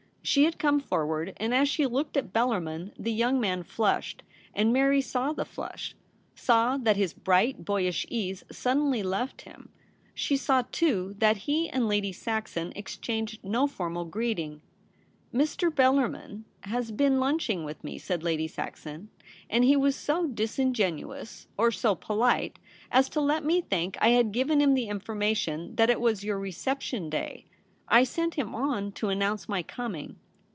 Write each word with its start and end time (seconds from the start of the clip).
She 0.23 0.43
had 0.43 0.59
come 0.59 0.79
forward, 0.79 1.33
and 1.37 1.51
as 1.51 1.67
she 1.67 1.87
looked 1.87 2.15
at 2.15 2.31
Bellarmin 2.31 2.93
the 2.95 3.11
young 3.11 3.41
man 3.41 3.63
flushed, 3.63 4.21
and 4.53 4.71
Mary 4.71 5.01
saw 5.01 5.33
the 5.33 5.45
flush— 5.45 5.95
saw 6.35 6.77
that 6.77 6.95
his 6.95 7.11
bright 7.11 7.65
boyish 7.65 8.05
ease 8.07 8.43
suddenly 8.51 9.01
left 9.01 9.41
him. 9.41 9.69
She 10.13 10.37
saw, 10.37 10.61
too, 10.71 11.15
that 11.17 11.37
he 11.37 11.67
and 11.69 11.87
Lady 11.87 12.11
Saxon 12.11 12.71
exchanged 12.75 13.43
no 13.43 13.65
formal 13.65 14.05
greeting.' 14.05 14.61
Mr. 15.33 15.73
Bellarmin 15.73 16.43
has 16.65 16.91
been 16.91 17.19
lunching 17.19 17.63
with 17.63 17.83
me,' 17.83 17.97
said 17.97 18.21
Lady 18.21 18.47
Saxon, 18.47 19.09
'and 19.49 19.63
he 19.63 19.75
was 19.75 19.95
so 19.95 20.27
disingenuous. 20.27 21.47
264 21.57 21.57
THE 21.57 21.63
REBEL 21.63 21.65
ROSE. 21.65 21.67
or 21.67 21.71
so 21.71 21.95
polite, 22.39 22.59
as 22.91 23.09
to 23.09 23.21
let 23.21 23.43
me 23.43 23.59
think 23.59 23.97
I 23.99 24.09
had 24.09 24.31
given 24.31 24.59
him 24.61 24.75
the 24.75 24.85
information 24.87 25.75
that 25.77 25.89
it 25.89 25.99
was 25.99 26.23
your 26.23 26.37
reception 26.37 27.09
day; 27.09 27.47
I 27.93 28.05
sent 28.05 28.35
him 28.35 28.55
on 28.55 28.93
to 28.93 29.09
announce 29.09 29.49
my 29.49 29.63
coming.' 29.63 30.15